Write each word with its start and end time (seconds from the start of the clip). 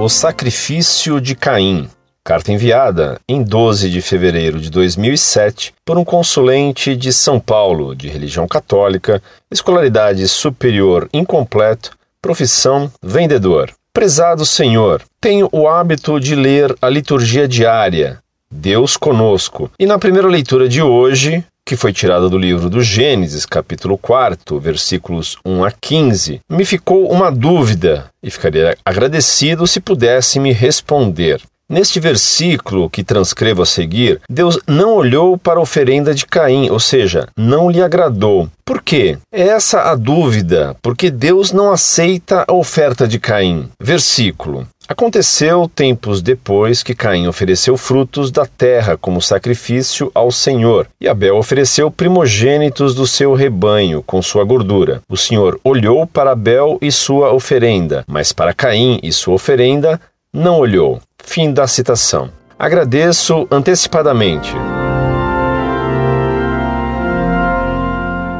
O 0.00 0.08
sacrifício 0.08 1.20
de 1.20 1.34
Caim. 1.34 1.90
Carta 2.22 2.52
enviada 2.52 3.20
em 3.28 3.42
12 3.42 3.90
de 3.90 4.00
fevereiro 4.00 4.60
de 4.60 4.70
2007 4.70 5.74
por 5.84 5.98
um 5.98 6.04
consulente 6.04 6.94
de 6.94 7.12
São 7.12 7.40
Paulo, 7.40 7.96
de 7.96 8.06
religião 8.06 8.46
católica, 8.46 9.20
escolaridade 9.50 10.28
superior 10.28 11.08
incompleto, 11.12 11.98
profissão 12.22 12.88
vendedor. 13.02 13.72
Prezado 13.92 14.46
Senhor, 14.46 15.02
tenho 15.20 15.48
o 15.50 15.66
hábito 15.66 16.20
de 16.20 16.36
ler 16.36 16.76
a 16.80 16.88
liturgia 16.88 17.48
diária, 17.48 18.20
Deus 18.48 18.96
conosco, 18.96 19.68
e 19.80 19.84
na 19.84 19.98
primeira 19.98 20.28
leitura 20.28 20.68
de 20.68 20.80
hoje, 20.80 21.44
que 21.68 21.76
foi 21.76 21.92
tirada 21.92 22.30
do 22.30 22.38
livro 22.38 22.70
do 22.70 22.80
Gênesis, 22.80 23.44
capítulo 23.44 23.98
4, 23.98 24.58
versículos 24.58 25.36
1 25.44 25.64
a 25.64 25.70
15, 25.70 26.40
me 26.48 26.64
ficou 26.64 27.12
uma 27.12 27.30
dúvida 27.30 28.06
e 28.22 28.30
ficaria 28.30 28.74
agradecido 28.82 29.66
se 29.66 29.78
pudesse 29.78 30.40
me 30.40 30.50
responder. 30.50 31.42
Neste 31.70 32.00
versículo 32.00 32.88
que 32.88 33.04
transcrevo 33.04 33.60
a 33.60 33.66
seguir, 33.66 34.18
Deus 34.30 34.58
não 34.66 34.94
olhou 34.94 35.36
para 35.36 35.58
a 35.58 35.62
oferenda 35.62 36.14
de 36.14 36.24
Caim, 36.24 36.70
ou 36.70 36.80
seja, 36.80 37.28
não 37.36 37.68
lhe 37.68 37.82
agradou. 37.82 38.48
Por 38.64 38.82
quê? 38.82 39.18
É 39.30 39.48
essa 39.48 39.90
a 39.90 39.94
dúvida, 39.94 40.74
porque 40.80 41.10
Deus 41.10 41.52
não 41.52 41.70
aceita 41.70 42.46
a 42.48 42.54
oferta 42.54 43.06
de 43.06 43.20
Caim. 43.20 43.68
Versículo: 43.78 44.66
Aconteceu 44.90 45.68
tempos 45.68 46.22
depois 46.22 46.82
que 46.82 46.94
Caim 46.94 47.26
ofereceu 47.26 47.76
frutos 47.76 48.30
da 48.30 48.46
terra 48.46 48.96
como 48.96 49.20
sacrifício 49.20 50.10
ao 50.14 50.32
Senhor, 50.32 50.88
e 50.98 51.06
Abel 51.06 51.36
ofereceu 51.36 51.90
primogênitos 51.90 52.94
do 52.94 53.06
seu 53.06 53.34
rebanho 53.34 54.02
com 54.02 54.22
sua 54.22 54.44
gordura. 54.44 55.02
O 55.06 55.14
Senhor 55.14 55.60
olhou 55.62 56.06
para 56.06 56.30
Abel 56.30 56.78
e 56.80 56.90
sua 56.90 57.34
oferenda, 57.34 58.02
mas 58.08 58.32
para 58.32 58.54
Caim 58.54 58.98
e 59.02 59.12
sua 59.12 59.34
oferenda 59.34 60.00
não 60.32 60.58
olhou. 60.58 60.98
Fim 61.22 61.52
da 61.52 61.66
citação. 61.66 62.30
Agradeço 62.58 63.46
antecipadamente. 63.50 64.54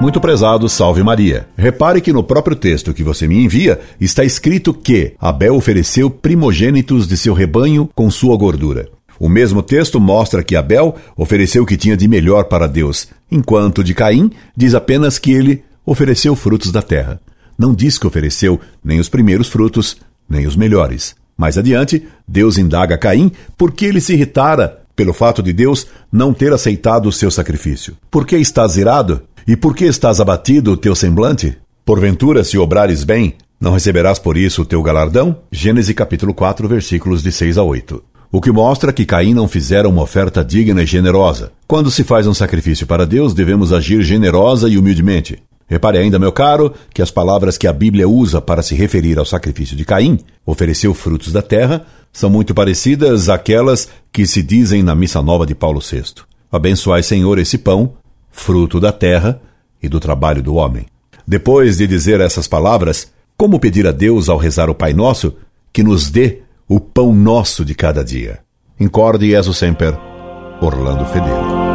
Muito 0.00 0.20
prezado, 0.20 0.68
salve 0.68 1.02
Maria. 1.02 1.48
Repare 1.56 2.00
que 2.00 2.12
no 2.12 2.22
próprio 2.22 2.54
texto 2.54 2.94
que 2.94 3.02
você 3.02 3.26
me 3.26 3.44
envia 3.44 3.80
está 4.00 4.24
escrito 4.24 4.72
que 4.72 5.14
Abel 5.18 5.56
ofereceu 5.56 6.08
primogênitos 6.08 7.08
de 7.08 7.16
seu 7.16 7.34
rebanho 7.34 7.90
com 7.96 8.08
sua 8.08 8.36
gordura. 8.36 8.88
O 9.18 9.28
mesmo 9.28 9.60
texto 9.60 9.98
mostra 9.98 10.44
que 10.44 10.54
Abel 10.54 10.94
ofereceu 11.16 11.64
o 11.64 11.66
que 11.66 11.76
tinha 11.76 11.96
de 11.96 12.06
melhor 12.06 12.44
para 12.44 12.68
Deus, 12.68 13.08
enquanto 13.28 13.82
de 13.82 13.92
Caim 13.92 14.30
diz 14.56 14.72
apenas 14.72 15.18
que 15.18 15.32
ele 15.32 15.64
ofereceu 15.84 16.36
frutos 16.36 16.70
da 16.70 16.80
terra. 16.80 17.20
Não 17.58 17.74
diz 17.74 17.98
que 17.98 18.06
ofereceu 18.06 18.60
nem 18.84 19.00
os 19.00 19.08
primeiros 19.08 19.48
frutos, 19.48 19.96
nem 20.30 20.46
os 20.46 20.54
melhores. 20.54 21.16
Mais 21.36 21.58
adiante, 21.58 22.06
Deus 22.26 22.56
indaga 22.56 22.96
Caim 22.96 23.32
por 23.56 23.72
que 23.72 23.86
ele 23.86 24.00
se 24.00 24.12
irritara 24.12 24.84
pelo 24.98 25.12
fato 25.12 25.40
de 25.40 25.52
Deus 25.52 25.86
não 26.10 26.34
ter 26.34 26.52
aceitado 26.52 27.06
o 27.08 27.12
seu 27.12 27.30
sacrifício. 27.30 27.96
Por 28.10 28.26
que 28.26 28.36
estás 28.36 28.76
irado? 28.76 29.22
E 29.48 29.56
por 29.56 29.74
que 29.74 29.86
estás 29.86 30.20
abatido 30.20 30.72
o 30.72 30.76
teu 30.76 30.94
semblante? 30.94 31.56
Porventura, 31.82 32.44
se 32.44 32.58
obrares 32.58 33.02
bem, 33.02 33.32
não 33.58 33.72
receberás 33.72 34.18
por 34.18 34.36
isso 34.36 34.60
o 34.60 34.64
teu 34.66 34.82
galardão? 34.82 35.38
Gênesis 35.50 35.96
capítulo 35.96 36.34
4, 36.34 36.68
versículos 36.68 37.22
de 37.22 37.32
6 37.32 37.56
a 37.56 37.62
8. 37.62 38.04
O 38.30 38.42
que 38.42 38.52
mostra 38.52 38.92
que 38.92 39.06
Caim 39.06 39.32
não 39.32 39.48
fizera 39.48 39.88
uma 39.88 40.02
oferta 40.02 40.44
digna 40.44 40.82
e 40.82 40.86
generosa. 40.86 41.50
Quando 41.66 41.90
se 41.90 42.04
faz 42.04 42.26
um 42.26 42.34
sacrifício 42.34 42.86
para 42.86 43.06
Deus, 43.06 43.32
devemos 43.32 43.72
agir 43.72 44.02
generosa 44.02 44.68
e 44.68 44.76
humildemente. 44.76 45.42
Repare 45.66 45.96
ainda, 45.96 46.18
meu 46.18 46.30
caro, 46.30 46.74
que 46.92 47.00
as 47.00 47.10
palavras 47.10 47.56
que 47.56 47.66
a 47.66 47.72
Bíblia 47.72 48.06
usa 48.06 48.42
para 48.42 48.60
se 48.60 48.74
referir 48.74 49.18
ao 49.18 49.24
sacrifício 49.24 49.74
de 49.74 49.86
Caim, 49.86 50.18
ofereceu 50.44 50.92
frutos 50.92 51.32
da 51.32 51.40
terra, 51.40 51.86
são 52.12 52.28
muito 52.28 52.52
parecidas 52.52 53.30
àquelas 53.30 53.88
que 54.12 54.26
se 54.26 54.42
dizem 54.42 54.82
na 54.82 54.94
Missa 54.94 55.22
Nova 55.22 55.46
de 55.46 55.54
Paulo 55.54 55.80
VI. 55.80 56.28
Abençoai, 56.52 57.02
Senhor, 57.02 57.38
esse 57.38 57.58
pão, 57.58 57.94
fruto 58.38 58.78
da 58.80 58.92
terra 58.92 59.40
e 59.82 59.88
do 59.88 60.00
trabalho 60.00 60.42
do 60.42 60.54
homem. 60.54 60.86
Depois 61.26 61.76
de 61.76 61.86
dizer 61.86 62.20
essas 62.20 62.48
palavras, 62.48 63.10
como 63.36 63.60
pedir 63.60 63.86
a 63.86 63.92
Deus 63.92 64.28
ao 64.28 64.38
rezar 64.38 64.70
o 64.70 64.74
Pai 64.74 64.92
Nosso 64.92 65.34
que 65.72 65.82
nos 65.82 66.10
dê 66.10 66.42
o 66.68 66.80
pão 66.80 67.12
nosso 67.12 67.64
de 67.64 67.74
cada 67.74 68.04
dia? 68.04 68.40
Incorde 68.80 69.28
Jesus 69.28 69.58
Semper, 69.58 69.98
Orlando 70.60 71.04
Fedeli. 71.06 71.67